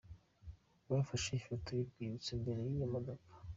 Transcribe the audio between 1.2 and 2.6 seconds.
ifoto y'urwibutso imbere